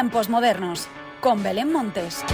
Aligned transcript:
Tiempos 0.00 0.30
modernos, 0.30 0.88
con 1.20 1.42
Belén 1.42 1.70
Montes. 1.70 2.24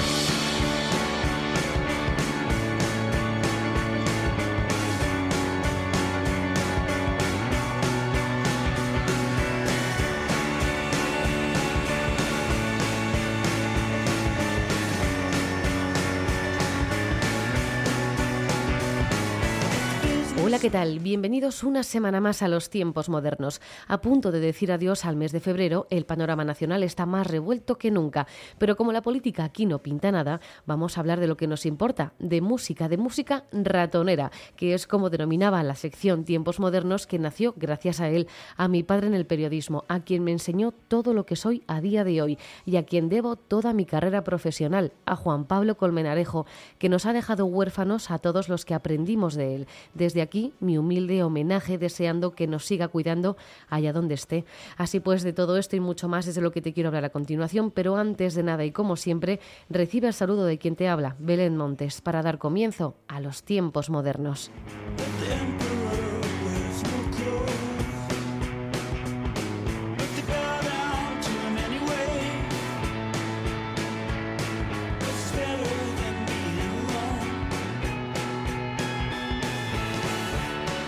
¿Qué 20.66 20.70
tal? 20.70 20.98
Bienvenidos 20.98 21.62
una 21.62 21.84
semana 21.84 22.18
más 22.18 22.42
a 22.42 22.48
los 22.48 22.70
tiempos 22.70 23.08
modernos. 23.08 23.60
A 23.86 24.00
punto 24.00 24.32
de 24.32 24.40
decir 24.40 24.72
adiós 24.72 25.04
al 25.04 25.14
mes 25.14 25.30
de 25.30 25.38
febrero, 25.38 25.86
el 25.90 26.06
panorama 26.06 26.44
nacional 26.44 26.82
está 26.82 27.06
más 27.06 27.28
revuelto 27.28 27.78
que 27.78 27.92
nunca. 27.92 28.26
Pero 28.58 28.74
como 28.74 28.90
la 28.90 29.00
política 29.00 29.44
aquí 29.44 29.64
no 29.64 29.80
pinta 29.80 30.10
nada, 30.10 30.40
vamos 30.66 30.96
a 30.96 31.00
hablar 31.02 31.20
de 31.20 31.28
lo 31.28 31.36
que 31.36 31.46
nos 31.46 31.66
importa, 31.66 32.14
de 32.18 32.40
música, 32.40 32.88
de 32.88 32.96
música 32.96 33.44
ratonera, 33.52 34.32
que 34.56 34.74
es 34.74 34.88
como 34.88 35.08
denominaba 35.08 35.62
la 35.62 35.76
sección 35.76 36.24
Tiempos 36.24 36.58
Modernos 36.58 37.06
que 37.06 37.20
nació 37.20 37.54
gracias 37.56 38.00
a 38.00 38.08
él, 38.08 38.26
a 38.56 38.66
mi 38.66 38.82
padre 38.82 39.06
en 39.06 39.14
el 39.14 39.24
periodismo, 39.24 39.84
a 39.86 40.00
quien 40.00 40.24
me 40.24 40.32
enseñó 40.32 40.72
todo 40.72 41.14
lo 41.14 41.26
que 41.26 41.36
soy 41.36 41.62
a 41.68 41.80
día 41.80 42.02
de 42.02 42.22
hoy 42.22 42.38
y 42.64 42.74
a 42.74 42.84
quien 42.84 43.08
debo 43.08 43.36
toda 43.36 43.72
mi 43.72 43.86
carrera 43.86 44.24
profesional, 44.24 44.92
a 45.04 45.14
Juan 45.14 45.44
Pablo 45.44 45.76
Colmenarejo, 45.76 46.44
que 46.80 46.88
nos 46.88 47.06
ha 47.06 47.12
dejado 47.12 47.46
huérfanos 47.46 48.10
a 48.10 48.18
todos 48.18 48.48
los 48.48 48.64
que 48.64 48.74
aprendimos 48.74 49.36
de 49.36 49.54
él. 49.54 49.68
Desde 49.94 50.22
aquí 50.22 50.54
mi 50.60 50.78
humilde 50.78 51.22
homenaje 51.22 51.78
deseando 51.78 52.34
que 52.34 52.46
nos 52.46 52.64
siga 52.64 52.88
cuidando 52.88 53.36
allá 53.68 53.92
donde 53.92 54.14
esté. 54.14 54.44
Así 54.76 55.00
pues, 55.00 55.22
de 55.22 55.32
todo 55.32 55.56
esto 55.56 55.76
y 55.76 55.80
mucho 55.80 56.08
más 56.08 56.26
es 56.26 56.34
de 56.34 56.40
lo 56.40 56.52
que 56.52 56.62
te 56.62 56.72
quiero 56.72 56.88
hablar 56.88 57.04
a 57.04 57.10
continuación, 57.10 57.70
pero 57.70 57.96
antes 57.96 58.34
de 58.34 58.42
nada 58.42 58.64
y 58.64 58.72
como 58.72 58.96
siempre, 58.96 59.40
recibe 59.68 60.08
el 60.08 60.14
saludo 60.14 60.44
de 60.44 60.58
quien 60.58 60.76
te 60.76 60.88
habla, 60.88 61.16
Belén 61.18 61.56
Montes, 61.56 62.00
para 62.00 62.22
dar 62.22 62.38
comienzo 62.38 62.96
a 63.08 63.20
los 63.20 63.42
tiempos 63.42 63.90
modernos. 63.90 64.50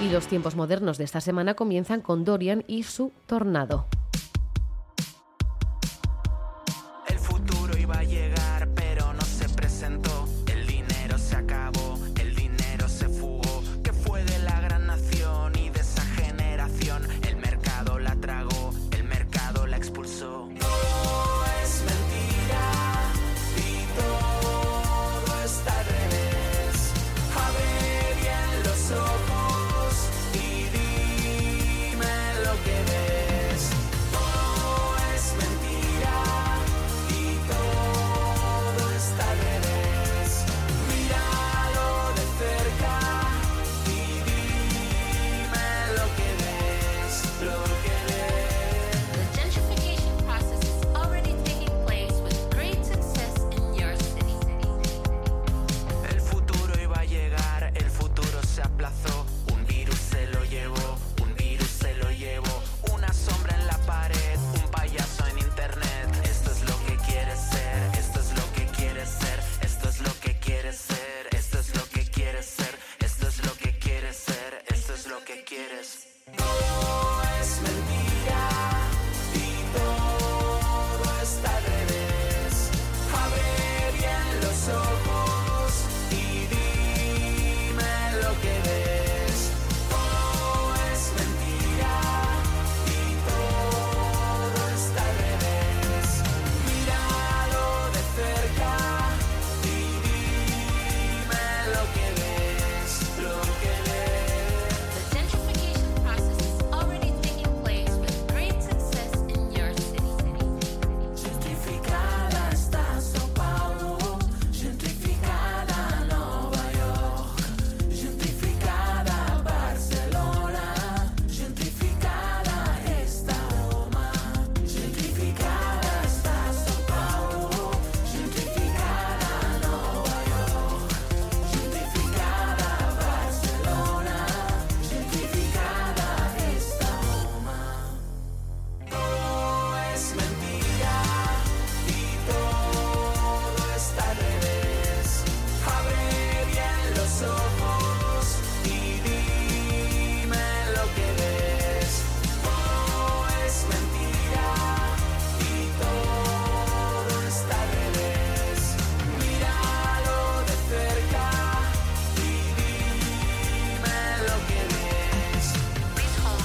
Y 0.09 0.11
los 0.11 0.27
tiempos 0.27 0.57
modernos 0.57 0.97
de 0.97 1.05
esta 1.05 1.21
semana 1.21 1.53
comienzan 1.53 2.01
con 2.01 2.25
Dorian 2.25 2.65
y 2.67 2.85
su 2.85 3.13
tornado. 3.27 3.85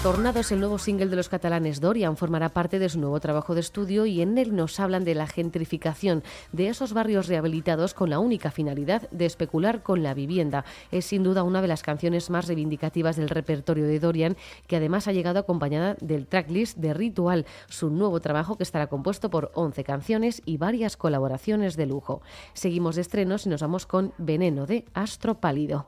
Tornados, 0.03 0.51
el 0.51 0.59
nuevo 0.59 0.79
single 0.79 1.07
de 1.07 1.15
los 1.15 1.29
catalanes 1.29 1.79
Dorian, 1.79 2.17
formará 2.17 2.49
parte 2.49 2.77
de 2.77 2.89
su 2.89 2.99
nuevo 2.99 3.21
trabajo 3.21 3.55
de 3.55 3.61
estudio 3.61 4.05
y 4.05 4.21
en 4.21 4.37
él 4.37 4.53
nos 4.53 4.81
hablan 4.81 5.05
de 5.05 5.15
la 5.15 5.27
gentrificación 5.27 6.23
de 6.51 6.67
esos 6.67 6.91
barrios 6.91 7.27
rehabilitados 7.27 7.93
con 7.93 8.09
la 8.09 8.19
única 8.19 8.51
finalidad 8.51 9.09
de 9.11 9.25
especular 9.25 9.81
con 9.81 10.03
la 10.03 10.13
vivienda. 10.13 10.65
Es 10.91 11.05
sin 11.05 11.23
duda 11.23 11.43
una 11.43 11.61
de 11.61 11.69
las 11.69 11.83
canciones 11.83 12.29
más 12.29 12.49
reivindicativas 12.49 13.15
del 13.15 13.29
repertorio 13.29 13.85
de 13.85 14.01
Dorian, 14.01 14.35
que 14.67 14.75
además 14.75 15.07
ha 15.07 15.13
llegado 15.13 15.39
acompañada 15.39 15.95
del 16.01 16.27
tracklist 16.27 16.77
de 16.79 16.93
Ritual, 16.93 17.45
su 17.69 17.89
nuevo 17.89 18.19
trabajo 18.19 18.57
que 18.57 18.63
estará 18.63 18.87
compuesto 18.87 19.29
por 19.29 19.51
11 19.53 19.85
canciones 19.85 20.41
y 20.43 20.57
varias 20.57 20.97
colaboraciones 20.97 21.77
de 21.77 21.85
lujo. 21.85 22.21
Seguimos 22.53 22.95
de 22.95 23.03
estrenos 23.03 23.45
y 23.45 23.49
nos 23.49 23.61
vamos 23.61 23.85
con 23.85 24.13
Veneno 24.17 24.65
de 24.65 24.83
Astro 24.93 25.39
Pálido. 25.39 25.85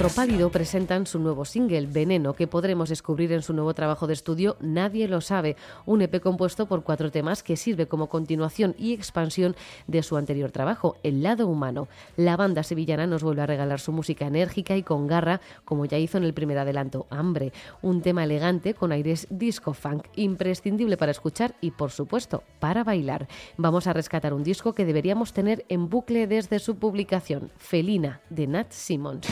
No. 0.00 0.09
Astropálido 0.20 0.50
presentan 0.50 1.06
su 1.06 1.18
nuevo 1.18 1.46
single, 1.46 1.86
Veneno, 1.86 2.34
que 2.34 2.46
podremos 2.46 2.90
descubrir 2.90 3.32
en 3.32 3.40
su 3.40 3.54
nuevo 3.54 3.72
trabajo 3.72 4.06
de 4.06 4.12
estudio 4.12 4.58
Nadie 4.60 5.08
lo 5.08 5.22
sabe, 5.22 5.56
un 5.86 6.02
EP 6.02 6.20
compuesto 6.20 6.66
por 6.66 6.82
cuatro 6.84 7.10
temas 7.10 7.42
que 7.42 7.56
sirve 7.56 7.86
como 7.86 8.10
continuación 8.10 8.74
y 8.76 8.92
expansión 8.92 9.56
de 9.86 10.02
su 10.02 10.18
anterior 10.18 10.50
trabajo, 10.50 10.98
El 11.02 11.22
lado 11.22 11.46
humano. 11.46 11.88
La 12.18 12.36
banda 12.36 12.62
sevillana 12.64 13.06
nos 13.06 13.22
vuelve 13.22 13.40
a 13.40 13.46
regalar 13.46 13.80
su 13.80 13.92
música 13.92 14.26
enérgica 14.26 14.76
y 14.76 14.82
con 14.82 15.06
garra, 15.06 15.40
como 15.64 15.86
ya 15.86 15.96
hizo 15.96 16.18
en 16.18 16.24
el 16.24 16.34
primer 16.34 16.58
adelanto, 16.58 17.06
Hambre, 17.08 17.54
un 17.80 18.02
tema 18.02 18.24
elegante 18.24 18.74
con 18.74 18.92
aires 18.92 19.26
disco 19.30 19.72
funk, 19.72 20.06
imprescindible 20.16 20.98
para 20.98 21.12
escuchar 21.12 21.54
y, 21.62 21.70
por 21.70 21.92
supuesto, 21.92 22.42
para 22.58 22.84
bailar. 22.84 23.26
Vamos 23.56 23.86
a 23.86 23.94
rescatar 23.94 24.34
un 24.34 24.44
disco 24.44 24.74
que 24.74 24.84
deberíamos 24.84 25.32
tener 25.32 25.64
en 25.70 25.88
bucle 25.88 26.26
desde 26.26 26.58
su 26.58 26.76
publicación, 26.76 27.50
Felina, 27.56 28.20
de 28.28 28.48
Nat 28.48 28.70
Simmons. 28.70 29.26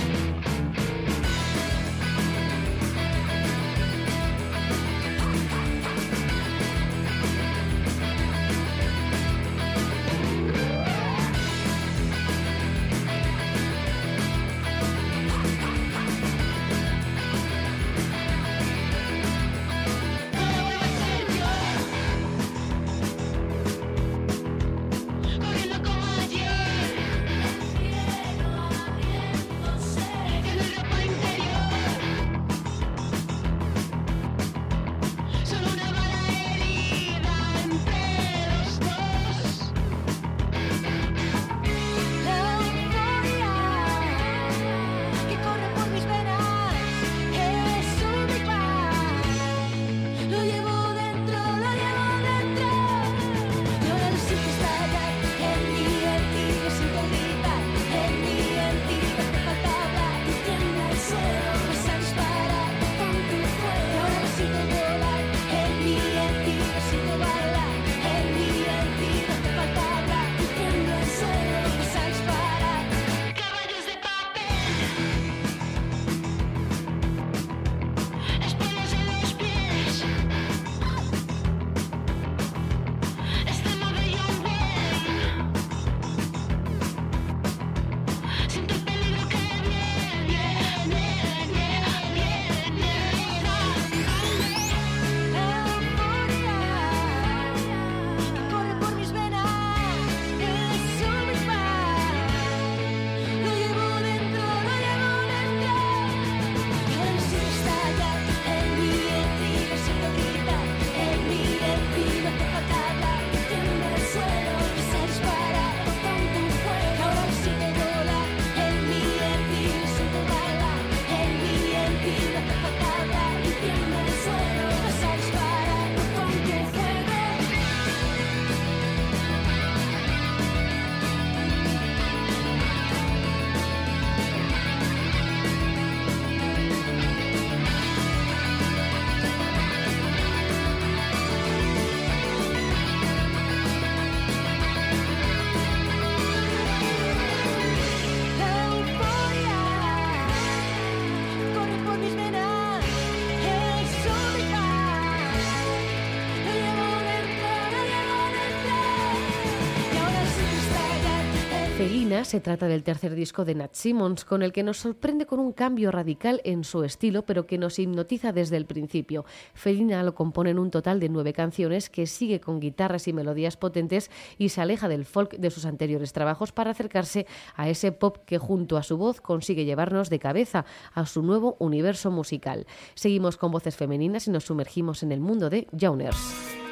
Se 162.25 162.40
trata 162.40 162.66
del 162.68 162.82
tercer 162.82 163.14
disco 163.14 163.44
de 163.44 163.54
Nat 163.54 163.75
Simmons, 163.75 164.25
con 164.25 164.42
el 164.42 164.52
que 164.52 164.62
nos 164.62 164.78
sorprende 164.78 165.26
con 165.26 165.40
un 165.40 165.52
cambio 165.52 165.90
radical 165.90 166.40
en 166.44 166.64
su 166.64 166.82
estilo, 166.82 167.22
pero 167.22 167.46
que 167.46 167.58
nos 167.58 167.78
hipnotiza 167.78 168.32
desde 168.32 168.56
el 168.56 168.66
principio. 168.66 169.25
Felina 169.54 170.02
lo 170.02 170.14
compone 170.14 170.50
en 170.50 170.58
un 170.58 170.70
total 170.70 171.00
de 171.00 171.08
nueve 171.08 171.32
canciones 171.32 171.90
que 171.90 172.06
sigue 172.06 172.40
con 172.40 172.60
guitarras 172.60 173.08
y 173.08 173.12
melodías 173.12 173.56
potentes 173.56 174.10
y 174.38 174.48
se 174.48 174.60
aleja 174.60 174.88
del 174.88 175.04
folk 175.04 175.37
de 175.37 175.50
sus 175.50 175.64
anteriores 175.64 176.12
trabajos 176.12 176.52
para 176.52 176.70
acercarse 176.70 177.26
a 177.54 177.68
ese 177.68 177.92
pop 177.92 178.18
que 178.26 178.38
junto 178.38 178.76
a 178.76 178.82
su 178.82 178.96
voz 178.96 179.20
consigue 179.20 179.64
llevarnos 179.64 180.10
de 180.10 180.18
cabeza 180.18 180.64
a 180.94 181.06
su 181.06 181.22
nuevo 181.22 181.56
universo 181.58 182.10
musical. 182.10 182.66
Seguimos 182.94 183.37
con 183.37 183.52
voces 183.52 183.76
femeninas 183.76 184.26
y 184.26 184.30
nos 184.30 184.44
sumergimos 184.44 185.02
en 185.02 185.12
el 185.12 185.20
mundo 185.20 185.50
de 185.50 185.66
Jauners. 185.78 186.67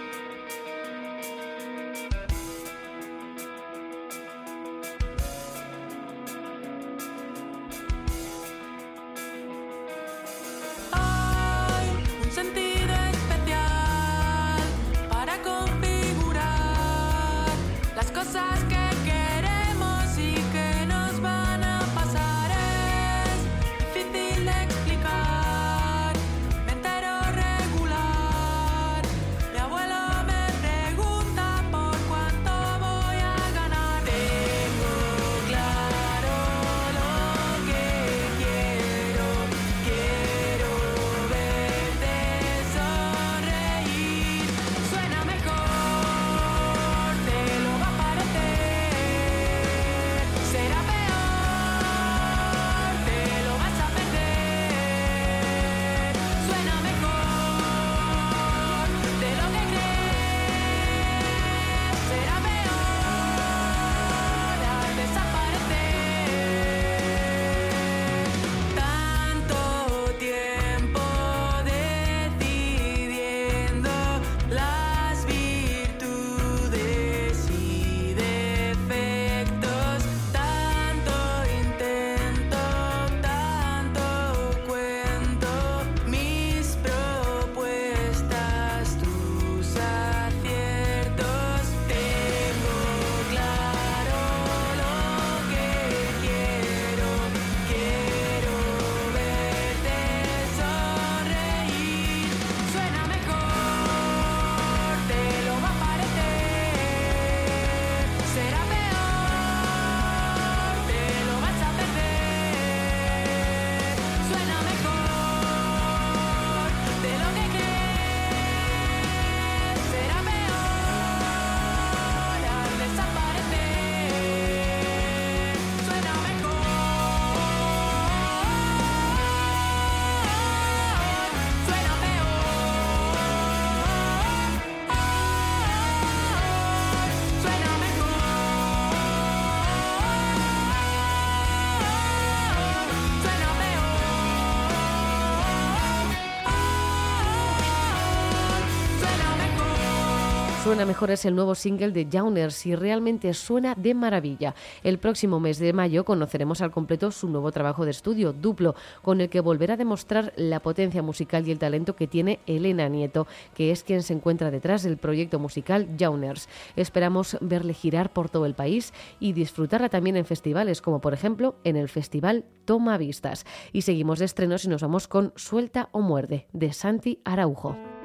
Suena 150.76 150.88
mejor 150.88 151.10
es 151.10 151.24
el 151.24 151.34
nuevo 151.34 151.54
single 151.54 151.90
de 151.90 152.06
Jauners 152.06 152.66
y 152.66 152.76
realmente 152.76 153.32
suena 153.32 153.74
de 153.74 153.94
maravilla. 153.94 154.54
El 154.84 154.98
próximo 154.98 155.40
mes 155.40 155.58
de 155.58 155.72
mayo 155.72 156.04
conoceremos 156.04 156.60
al 156.60 156.70
completo 156.70 157.10
su 157.12 157.30
nuevo 157.30 157.50
trabajo 157.50 157.86
de 157.86 157.92
estudio, 157.92 158.34
Duplo, 158.34 158.74
con 159.00 159.22
el 159.22 159.30
que 159.30 159.40
volverá 159.40 159.72
a 159.72 159.76
demostrar 159.78 160.34
la 160.36 160.60
potencia 160.60 161.00
musical 161.00 161.48
y 161.48 161.50
el 161.50 161.58
talento 161.58 161.96
que 161.96 162.06
tiene 162.06 162.40
Elena 162.46 162.90
Nieto, 162.90 163.26
que 163.54 163.70
es 163.70 163.84
quien 163.84 164.02
se 164.02 164.12
encuentra 164.12 164.50
detrás 164.50 164.82
del 164.82 164.98
proyecto 164.98 165.38
musical 165.38 165.88
Jauners. 165.98 166.46
Esperamos 166.76 167.38
verle 167.40 167.72
girar 167.72 168.12
por 168.12 168.28
todo 168.28 168.44
el 168.44 168.52
país 168.52 168.92
y 169.18 169.32
disfrutarla 169.32 169.88
también 169.88 170.18
en 170.18 170.26
festivales, 170.26 170.82
como 170.82 171.00
por 171.00 171.14
ejemplo 171.14 171.54
en 171.64 171.76
el 171.76 171.88
Festival 171.88 172.44
Toma 172.66 172.98
Vistas. 172.98 173.46
Y 173.72 173.80
seguimos 173.80 174.18
de 174.18 174.26
estrenos 174.26 174.66
y 174.66 174.68
nos 174.68 174.82
vamos 174.82 175.08
con 175.08 175.32
Suelta 175.36 175.88
o 175.92 176.02
Muerde, 176.02 176.48
de 176.52 176.74
Santi 176.74 177.22
Araujo. 177.24 177.95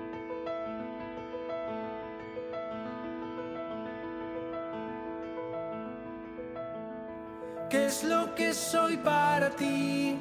¿Qué 7.71 7.85
es 7.85 8.03
lo 8.03 8.35
que 8.35 8.53
soy 8.53 8.97
para 8.97 9.49
ti? 9.51 10.19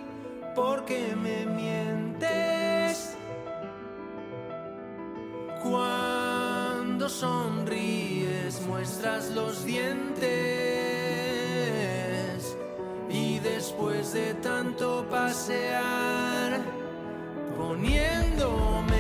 ¿Por 0.55 0.85
qué 0.85 1.17
me 1.17 1.47
mientes? 1.47 3.17
Cuando 5.61 7.09
sonríes 7.09 8.61
muestras 8.69 9.31
los 9.31 9.65
dientes 9.65 10.21
y 13.09 13.41
después 13.41 14.13
de 14.13 14.35
tanto 14.35 15.05
pasear 15.11 16.61
poniéndome 17.59 19.00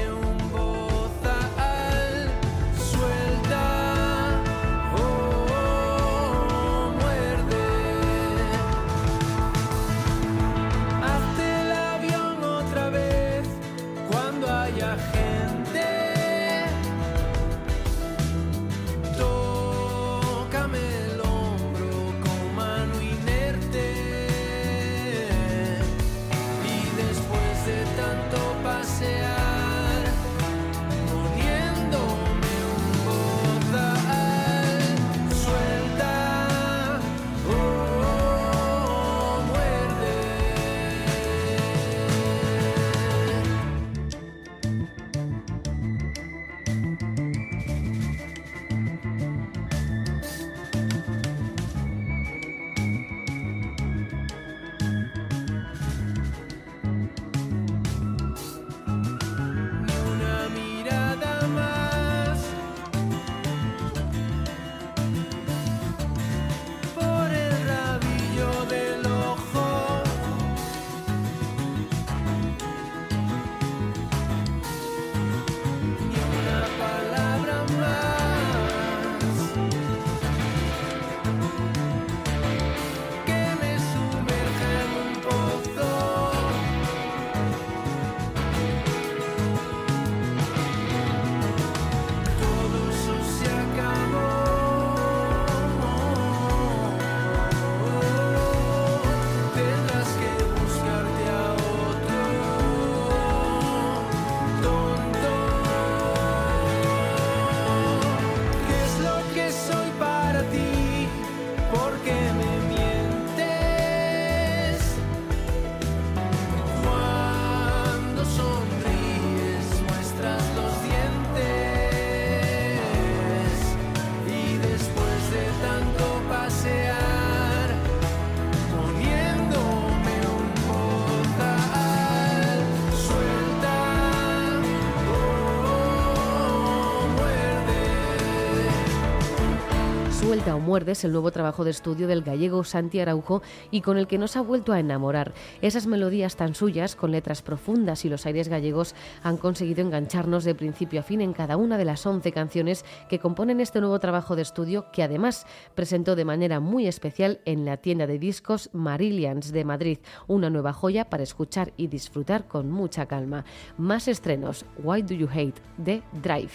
O 140.55 140.59
muerde 140.59 140.93
es 140.93 141.05
el 141.05 141.13
nuevo 141.13 141.31
trabajo 141.31 141.65
de 141.65 141.71
estudio 141.71 142.09
del 142.09 142.23
gallego 142.23 142.65
Santi 142.65 142.99
Araujo 142.99 143.43
y 143.71 143.83
con 143.83 143.99
el 143.99 144.07
que 144.07 144.19
nos 144.19 144.37
ha 144.37 144.41
vuelto 144.41 144.73
a 144.73 144.81
enamorar. 144.81 145.33
Esas 145.63 145.87
melodías 145.87 146.37
tan 146.37 146.55
suyas, 146.55 146.97
con 146.97 147.13
letras 147.13 147.43
profundas 147.43 148.05
y 148.05 148.09
los 148.09 148.27
aires 148.27 148.49
gallegos, 148.49 148.95
han 149.23 149.37
conseguido 149.37 149.83
engancharnos 149.83 150.45
de 150.45 150.55
principio 150.55 151.01
a 151.01 151.03
fin 151.05 151.21
en 151.21 151.33
cada 151.33 151.57
una 151.57 151.79
de 151.79 151.85
las 151.85 152.05
11 152.05 152.33
canciones 152.33 152.85
que 153.09 153.21
componen 153.21 153.61
este 153.61 153.81
nuevo 153.81 154.01
trabajo 154.01 154.35
de 154.35 154.43
estudio 154.43 154.91
que 154.93 155.03
además 155.03 155.47
presentó 155.75 156.17
de 156.17 156.25
manera 156.25 156.59
muy 156.59 156.87
especial 156.87 157.41
en 157.45 157.65
la 157.65 157.77
tienda 157.77 158.07
de 158.07 158.19
discos 158.19 158.71
Marillions 158.73 159.53
de 159.53 159.65
Madrid, 159.65 159.99
una 160.27 160.51
nueva 160.51 160.73
joya 160.73 161.09
para 161.09 161.23
escuchar 161.23 161.73
y 161.77 161.87
disfrutar 161.87 162.49
con 162.49 162.71
mucha 162.71 163.07
calma. 163.07 163.45
Más 163.79 164.09
estrenos, 164.09 164.65
Why 164.83 165.03
Do 165.03 165.15
You 165.15 165.29
Hate 165.33 165.61
de 165.79 166.03
Drive. 166.23 166.53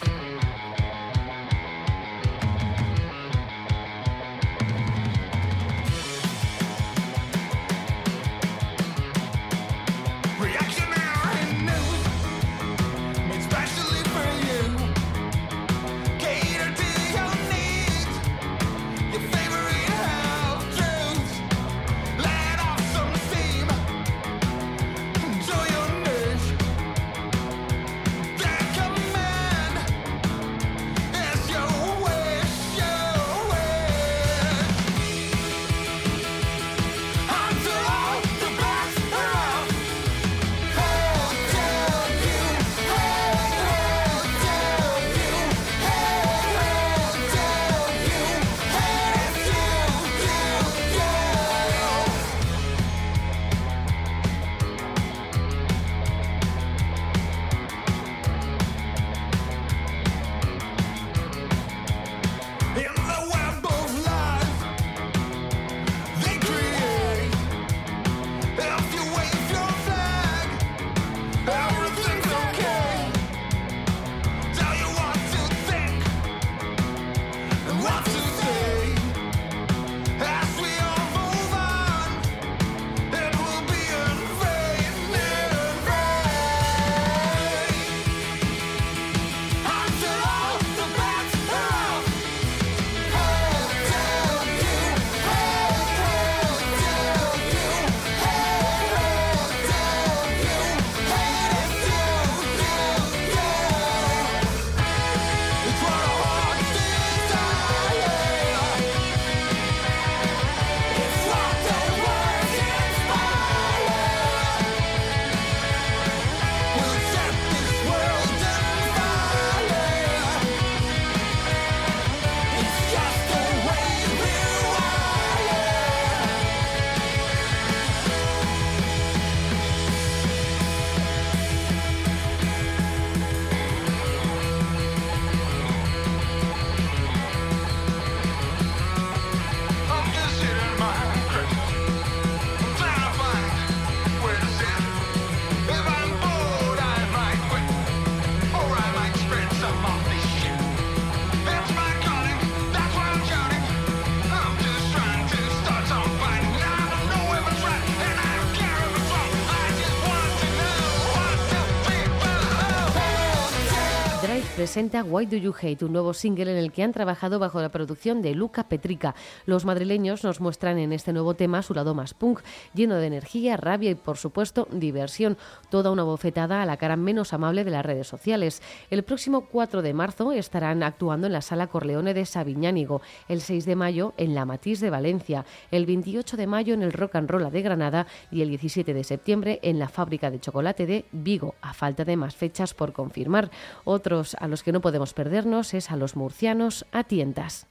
Presenta 164.76 165.04
Why 165.04 165.24
Do 165.24 165.38
You 165.38 165.54
Hate, 165.58 165.86
un 165.86 165.94
nuevo 165.94 166.12
single 166.12 166.52
en 166.52 166.58
el 166.58 166.70
que 166.70 166.82
han 166.82 166.92
trabajado 166.92 167.38
bajo 167.38 167.62
la 167.62 167.70
producción 167.70 168.20
de 168.20 168.34
Luca 168.34 168.68
Petrica. 168.68 169.14
Los 169.46 169.64
madrileños 169.64 170.22
nos 170.22 170.42
muestran 170.42 170.76
en 170.76 170.92
este 170.92 171.14
nuevo 171.14 171.32
tema 171.32 171.62
su 171.62 171.72
lado 171.72 171.94
más 171.94 172.12
punk, 172.12 172.40
lleno 172.74 172.96
de 172.96 173.06
energía, 173.06 173.56
rabia 173.56 173.92
y, 173.92 173.94
por 173.94 174.18
supuesto, 174.18 174.68
diversión. 174.70 175.38
Toda 175.70 175.90
una 175.90 176.02
bofetada 176.02 176.60
a 176.60 176.66
la 176.66 176.76
cara 176.76 176.96
menos 176.96 177.32
amable 177.32 177.64
de 177.64 177.70
las 177.70 177.86
redes 177.86 178.06
sociales. 178.06 178.60
El 178.90 179.02
próximo 179.02 179.46
4 179.46 179.80
de 179.80 179.94
marzo 179.94 180.32
estarán 180.32 180.82
actuando 180.82 181.26
en 181.26 181.32
la 181.32 181.40
Sala 181.40 181.68
Corleone 181.68 182.12
de 182.12 182.26
Sabiñánigo, 182.26 183.00
el 183.30 183.40
6 183.40 183.64
de 183.64 183.76
mayo 183.76 184.12
en 184.18 184.34
la 184.34 184.44
Matiz 184.44 184.80
de 184.80 184.90
Valencia, 184.90 185.46
el 185.70 185.86
28 185.86 186.36
de 186.36 186.46
mayo 186.46 186.74
en 186.74 186.82
el 186.82 186.92
Rock 186.92 187.14
and 187.14 187.30
Roll 187.30 187.50
de 187.50 187.62
Granada 187.62 188.06
y 188.30 188.42
el 188.42 188.50
17 188.50 188.92
de 188.92 189.04
septiembre 189.04 189.58
en 189.62 189.78
la 189.78 189.88
Fábrica 189.88 190.30
de 190.30 190.38
Chocolate 190.38 190.84
de 190.84 191.06
Vigo, 191.12 191.54
a 191.62 191.72
falta 191.72 192.04
de 192.04 192.18
más 192.18 192.36
fechas 192.36 192.74
por 192.74 192.92
confirmar. 192.92 193.50
Otros 193.84 194.34
a 194.38 194.46
los 194.48 194.65
que 194.66 194.72
no 194.72 194.80
podemos 194.80 195.14
perdernos 195.14 195.74
es 195.74 195.92
a 195.92 195.96
los 195.96 196.16
murcianos 196.16 196.86
a 196.90 197.04
tientas. 197.04 197.68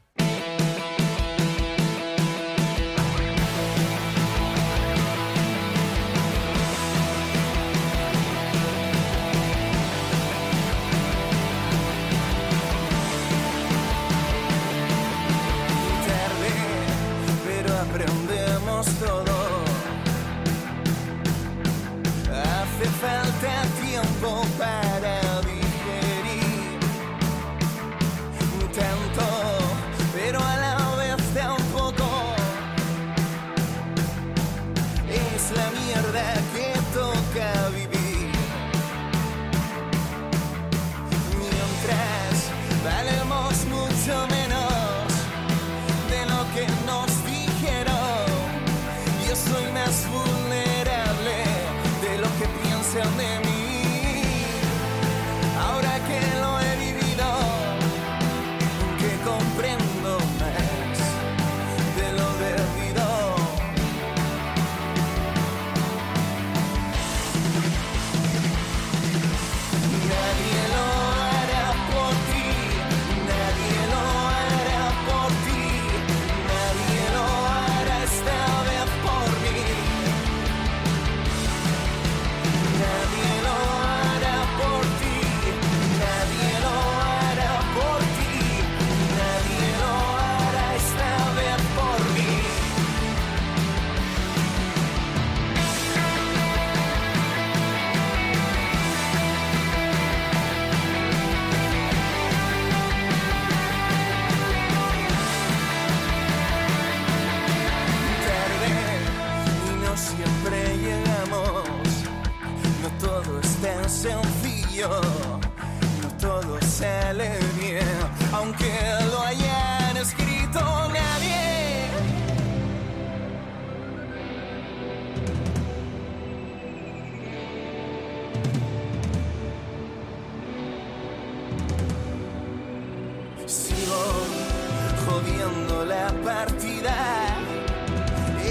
La 135.88 136.08
partida. 136.24 136.94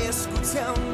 Escuchando 0.08 0.93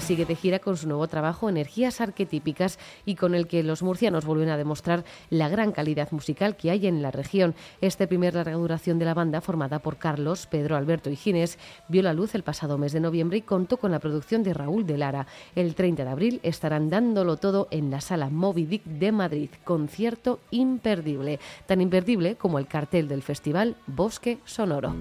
Sigue 0.00 0.26
de 0.26 0.36
gira 0.36 0.58
con 0.58 0.76
su 0.76 0.86
nuevo 0.86 1.08
trabajo 1.08 1.48
Energías 1.48 2.02
Arquetípicas 2.02 2.78
y 3.06 3.14
con 3.14 3.34
el 3.34 3.46
que 3.46 3.62
los 3.62 3.82
murcianos 3.82 4.26
vuelven 4.26 4.50
a 4.50 4.58
demostrar 4.58 5.02
la 5.30 5.48
gran 5.48 5.72
calidad 5.72 6.12
musical 6.12 6.56
que 6.56 6.70
hay 6.70 6.86
en 6.86 7.00
la 7.00 7.10
región. 7.10 7.54
Este 7.80 8.06
primer 8.06 8.34
larga 8.34 8.52
duración 8.52 8.98
de 8.98 9.06
la 9.06 9.14
banda, 9.14 9.40
formada 9.40 9.78
por 9.78 9.96
Carlos, 9.96 10.46
Pedro, 10.46 10.76
Alberto 10.76 11.08
y 11.08 11.16
Ginés, 11.16 11.58
vio 11.88 12.02
la 12.02 12.12
luz 12.12 12.34
el 12.34 12.42
pasado 12.42 12.76
mes 12.76 12.92
de 12.92 13.00
noviembre 13.00 13.38
y 13.38 13.42
contó 13.42 13.78
con 13.78 13.92
la 13.92 13.98
producción 13.98 14.42
de 14.42 14.52
Raúl 14.52 14.84
de 14.84 14.98
Lara. 14.98 15.26
El 15.54 15.74
30 15.74 16.04
de 16.04 16.10
abril 16.10 16.40
estarán 16.42 16.90
dándolo 16.90 17.38
todo 17.38 17.68
en 17.70 17.90
la 17.90 18.02
sala 18.02 18.28
Moby 18.28 18.66
Dick 18.66 18.84
de 18.84 19.10
Madrid. 19.10 19.48
Concierto 19.64 20.40
imperdible, 20.50 21.40
tan 21.64 21.80
imperdible 21.80 22.36
como 22.36 22.58
el 22.58 22.66
cartel 22.66 23.08
del 23.08 23.22
festival 23.22 23.76
Bosque 23.86 24.38
Sonoro. 24.44 24.94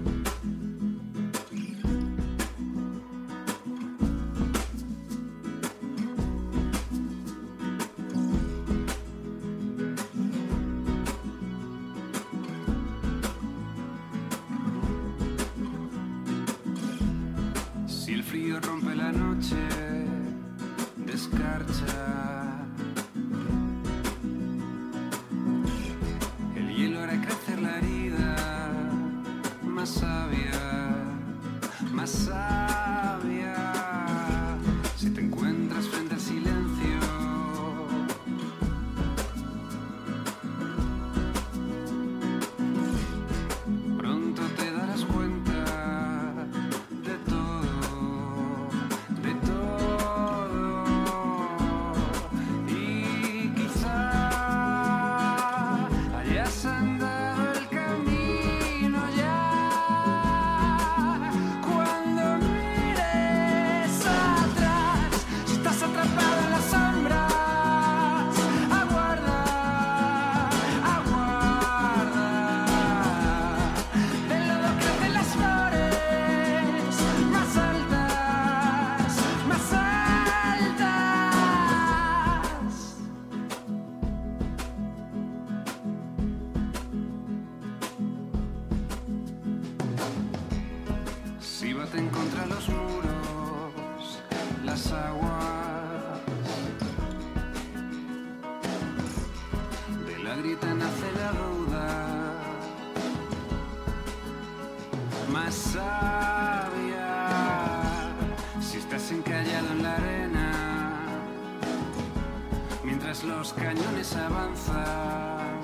Los 113.19 113.52
cañones 113.52 114.15
avanzan, 114.15 115.60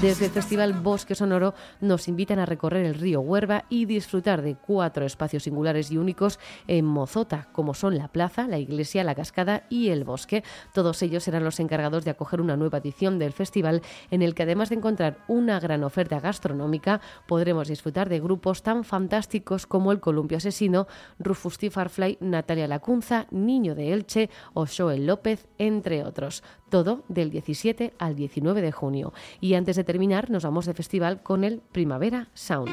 Desde 0.00 0.26
el 0.26 0.30
Festival 0.30 0.74
Bosque 0.74 1.16
Sonoro 1.16 1.54
nos 1.80 2.06
invitan 2.06 2.38
a 2.38 2.46
recorrer 2.46 2.86
el 2.86 2.94
río 2.94 3.20
Huerva 3.20 3.64
y 3.68 3.84
disfrutar 3.84 4.42
de 4.42 4.54
cuatro 4.54 5.04
espacios 5.04 5.42
singulares 5.42 5.90
y 5.90 5.98
únicos 5.98 6.38
en 6.68 6.84
Mozota, 6.84 7.48
como 7.50 7.74
son 7.74 7.98
la 7.98 8.06
plaza, 8.06 8.46
la 8.46 8.58
iglesia, 8.58 9.02
la 9.02 9.16
cascada 9.16 9.64
y 9.68 9.88
el 9.88 10.04
bosque. 10.04 10.44
Todos 10.72 11.02
ellos 11.02 11.24
serán 11.24 11.42
los 11.42 11.58
encargados 11.58 12.04
de 12.04 12.12
acoger 12.12 12.40
una 12.40 12.56
nueva 12.56 12.78
edición 12.78 13.18
del 13.18 13.32
festival 13.32 13.82
en 14.12 14.22
el 14.22 14.36
que 14.36 14.44
además 14.44 14.68
de 14.68 14.76
encontrar 14.76 15.18
una 15.26 15.58
gran 15.58 15.82
oferta 15.82 16.20
gastronómica, 16.20 17.00
podremos 17.26 17.66
disfrutar 17.66 18.08
de 18.08 18.20
grupos 18.20 18.62
tan 18.62 18.84
fantásticos 18.84 19.66
como 19.66 19.90
el 19.90 19.98
Columpio 19.98 20.38
Asesino, 20.38 20.86
Rufus 21.18 21.58
T. 21.58 21.70
Farfly, 21.70 22.18
Natalia 22.20 22.68
Lacunza, 22.68 23.26
Niño 23.32 23.74
de 23.74 23.92
Elche 23.94 24.30
o 24.54 24.64
Joel 24.64 25.06
López, 25.06 25.48
entre 25.58 26.04
otros. 26.04 26.44
Todo 26.68 27.02
del 27.08 27.30
17 27.30 27.94
al 27.98 28.14
19 28.16 28.62
de 28.62 28.72
junio. 28.72 29.12
Y 29.40 29.54
antes 29.54 29.76
de 29.76 29.84
terminar, 29.84 30.30
nos 30.30 30.44
vamos 30.44 30.66
de 30.66 30.74
festival 30.74 31.22
con 31.22 31.44
el 31.44 31.60
Primavera 31.72 32.28
Sound. 32.34 32.70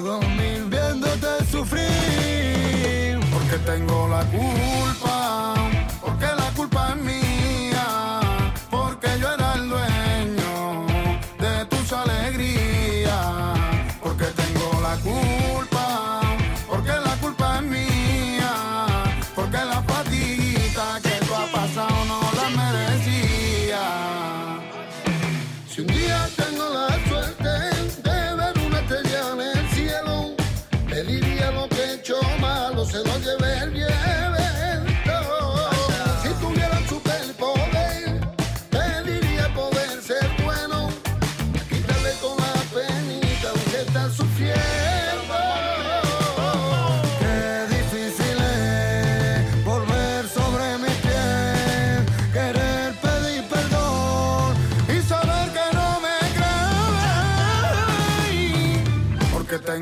Puedo 0.00 0.18
viéndote 0.70 1.44
sufrir, 1.50 3.20
porque 3.32 3.58
tengo 3.64 4.08
la 4.08 4.24
culpa, 4.24 5.03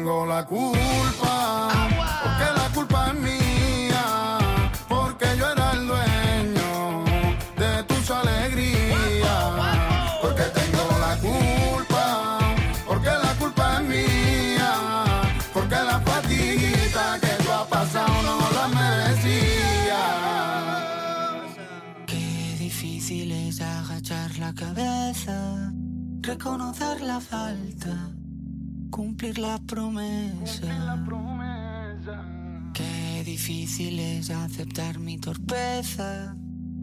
tengo 0.03 0.27
la 0.27 0.45
culpa, 0.45 1.69
porque 2.25 2.47
la 2.61 2.69
culpa 2.75 3.07
es 3.07 3.15
mía, 3.21 4.38
porque 4.88 5.27
yo 5.38 5.49
era 5.49 5.73
el 5.75 5.87
dueño 5.87 7.05
de 7.57 7.85
tus 7.85 8.11
alegrías. 8.11 9.53
Porque 10.21 10.43
tengo 10.59 10.85
la 10.99 11.17
culpa, 11.19 12.38
porque 12.85 13.11
la 13.11 13.33
culpa 13.38 13.75
es 13.77 13.83
mía, 13.83 14.75
porque 15.53 15.77
la 15.77 16.01
fatiguita 16.01 17.21
que 17.21 17.45
tú 17.45 17.53
has 17.53 17.67
pasado 17.69 18.23
no 18.23 18.38
la 18.59 18.67
merecía. 18.81 20.03
Qué 22.09 22.57
difícil 22.59 23.31
es 23.31 23.61
agachar 23.61 24.37
la 24.38 24.53
cabeza, 24.53 25.73
reconocer 26.23 27.03
la 27.03 27.21
falta, 27.21 28.11
cumplir 28.92 29.38
la 29.38 29.59
promesa. 29.66 30.68
Qué 32.74 33.22
difícil 33.24 33.98
es 33.98 34.31
aceptar 34.31 34.98
mi 34.98 35.18
torpeza 35.18 36.37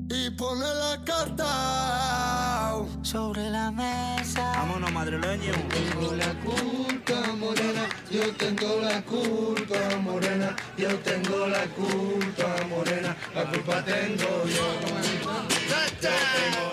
Y 0.10 0.32
poner 0.32 0.76
la 0.76 1.04
carta. 1.06 2.74
sobre 3.04 3.50
la 3.50 3.72
mesa. 3.72 4.42
Vámonos, 4.58 4.92
madrileño. 4.92 5.54
Tengo 5.70 6.16
la 6.16 6.34
culpa, 6.46 7.34
morena, 7.40 7.84
yo 8.12 8.36
tengo 8.36 8.82
la 8.82 9.02
culpa, 9.04 9.80
morena, 10.02 10.56
yo 10.78 10.90
tengo 11.00 11.48
la 11.48 11.64
culpa, 11.80 12.48
morena, 12.68 13.16
la 13.36 13.44
culpa 13.52 13.84
tengo 13.86 14.32
yo. 14.56 15.29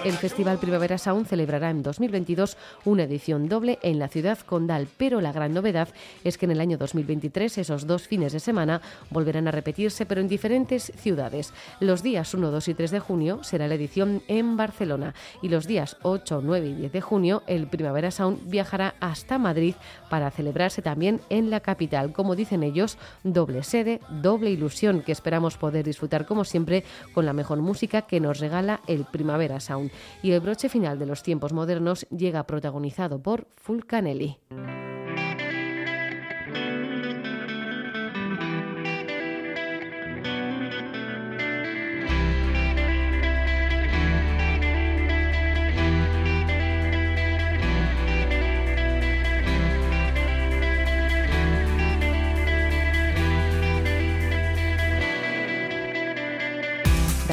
El 0.07 0.13
Festival 0.13 0.59
Primavera 0.59 0.99
Sound 0.99 1.27
celebrará 1.27 1.69
en 1.71 1.83
2022 1.83 2.57
una 2.85 3.03
edición 3.03 3.49
doble 3.49 3.81
en 3.83 3.99
la 3.99 4.07
ciudad 4.07 4.39
condal, 4.39 4.87
pero 4.97 5.21
la 5.21 5.33
gran 5.33 5.53
novedad 5.53 5.89
es 6.23 6.39
que 6.39 6.47
en 6.47 6.53
el 6.53 6.61
año 6.61 6.79
2023 6.79 7.59
esos 7.59 7.89
dos 7.89 8.07
fines 8.07 8.33
de 8.33 8.39
semana 8.39 8.81
volverán 9.11 9.49
a 9.49 9.51
repetirse, 9.51 10.07
pero 10.07 10.21
en 10.21 10.29
diferentes 10.29 10.93
ciudades. 10.97 11.53
Los 11.81 12.05
días 12.05 12.33
1, 12.33 12.53
2 12.53 12.69
y 12.69 12.75
3 12.75 12.91
de 12.93 13.01
junio 13.01 13.43
será 13.43 13.67
la 13.67 13.75
edición 13.75 14.23
en 14.29 14.57
Barcelona 14.57 15.13
y 15.43 15.49
los 15.49 15.67
días 15.67 15.97
8, 16.03 16.41
9 16.45 16.69
y 16.69 16.75
10 16.75 16.93
de 16.93 17.01
junio 17.01 17.43
el 17.49 17.67
Primavera 17.67 18.13
Sound 18.13 18.49
viajará 18.49 18.95
hasta 19.01 19.39
Madrid 19.39 19.75
para 20.09 20.31
celebrarse 20.31 20.83
también 20.83 21.21
en 21.31 21.51
la 21.51 21.59
capital. 21.59 22.13
Como 22.13 22.37
dicen 22.37 22.63
ellos, 22.63 22.97
doble 23.25 23.65
sede, 23.65 24.01
doble 24.23 24.51
ilusión 24.51 25.03
que 25.03 25.11
esperamos 25.11 25.57
poder 25.57 25.85
disfrutar 25.85 26.27
como 26.27 26.45
siempre 26.45 26.85
con 27.13 27.27
la 27.27 27.33
mejor 27.33 27.59
música 27.59 28.03
que 28.03 28.21
nos 28.21 28.39
regala 28.39 28.83
el 28.87 29.05
Primavera 29.17 29.61
Sound. 29.61 29.91
Y 30.23 30.33
el 30.33 30.41
broche 30.41 30.69
final 30.69 30.99
de 30.99 31.07
los 31.07 31.23
tiempos 31.23 31.53
modernos 31.53 32.07
llega 32.11 32.47
protagonizado 32.47 33.23
por 33.23 33.47
Fulcanelli. 33.57 34.39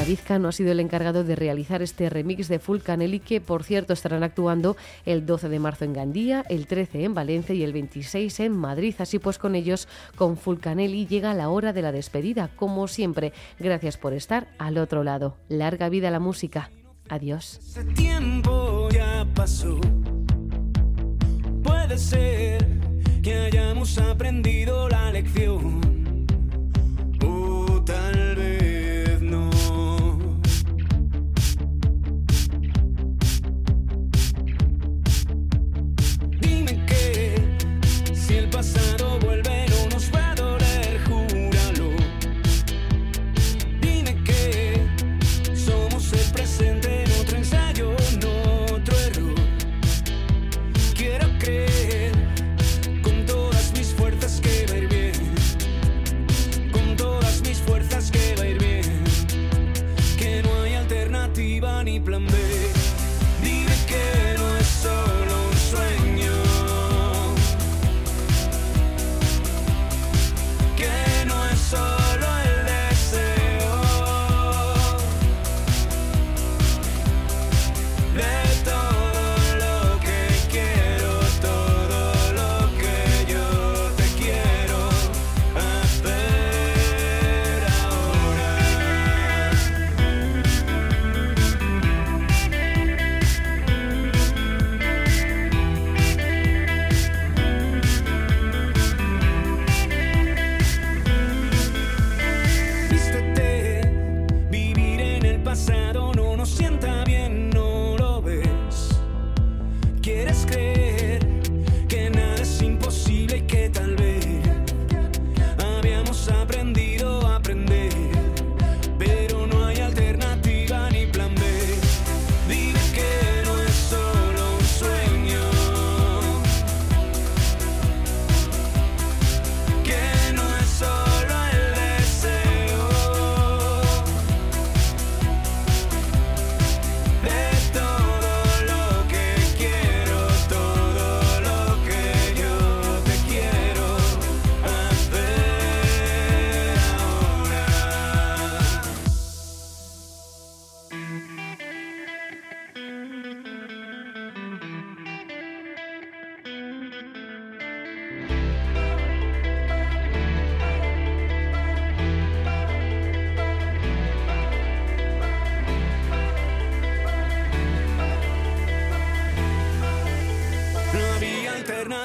David 0.03 0.19
Cano 0.27 0.49
ha 0.49 0.51
sido 0.51 0.73
el 0.73 0.81
encargado 0.81 1.23
de 1.23 1.33
realizar 1.33 1.81
este 1.81 2.09
remix 2.09 2.49
de 2.49 2.59
Full 2.59 2.79
Canelli 2.79 3.21
que, 3.21 3.39
por 3.39 3.63
cierto, 3.63 3.93
estarán 3.93 4.21
actuando 4.21 4.75
el 5.05 5.25
12 5.25 5.47
de 5.47 5.59
marzo 5.59 5.85
en 5.85 5.93
Gandía, 5.93 6.43
el 6.49 6.67
13 6.67 7.05
en 7.05 7.13
Valencia 7.13 7.55
y 7.55 7.63
el 7.63 7.71
26 7.71 8.41
en 8.41 8.51
Madrid. 8.51 8.93
Así 8.99 9.17
pues, 9.17 9.37
con 9.37 9.55
ellos, 9.55 9.87
con 10.17 10.35
Full 10.35 10.57
Canelli, 10.57 11.07
llega 11.07 11.33
la 11.33 11.47
hora 11.47 11.71
de 11.71 11.83
la 11.83 11.93
despedida. 11.93 12.49
Como 12.57 12.89
siempre, 12.89 13.31
gracias 13.59 13.95
por 13.95 14.11
estar 14.11 14.49
al 14.57 14.77
otro 14.77 15.05
lado. 15.05 15.37
Larga 15.47 15.87
vida 15.87 16.11
la 16.11 16.19
música. 16.19 16.69
Adiós. 17.07 17.61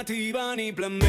Alternativa 0.09 0.57
ni 0.57 0.73
plan 0.73 0.99
B, 0.99 1.05